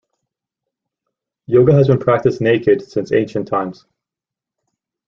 Yoga 1.45 1.73
has 1.75 1.85
been 1.85 1.99
practiced 1.99 2.41
naked 2.41 2.81
since 2.81 3.11
ancient 3.11 3.47
times. 3.47 3.85